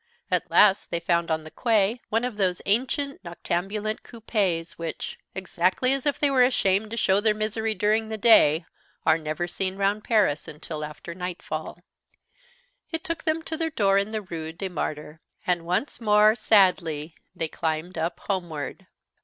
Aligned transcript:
At 0.31 0.49
last 0.49 0.89
they 0.89 0.99
found 0.99 1.29
on 1.29 1.43
the 1.43 1.51
quay 1.51 2.01
one 2.09 2.23
of 2.25 2.35
those 2.35 2.59
ancient 2.65 3.21
noctambulent 3.23 4.01
coupés 4.01 4.71
which, 4.71 5.19
exactly 5.35 5.93
as 5.93 6.07
if 6.07 6.17
they 6.19 6.31
were 6.31 6.41
ashamed 6.41 6.89
to 6.89 6.97
show 6.97 7.21
their 7.21 7.35
misery 7.35 7.75
during 7.75 8.09
the 8.09 8.17
day, 8.17 8.65
are 9.05 9.19
never 9.19 9.47
seen 9.47 9.75
round 9.77 10.03
Paris 10.03 10.47
until 10.47 10.83
after 10.83 11.13
nightfall. 11.13 11.81
It 12.89 13.03
took 13.03 13.25
them 13.25 13.43
to 13.43 13.55
their 13.55 13.69
door 13.69 13.99
in 13.99 14.09
the 14.09 14.23
Rue 14.23 14.51
des 14.53 14.69
Martyrs, 14.69 15.19
and 15.45 15.67
once 15.67 16.01
more, 16.01 16.33
sadly, 16.33 17.13
they 17.35 17.47
climbed 17.47 17.95
up 17.95 18.21
homeward. 18.21 18.87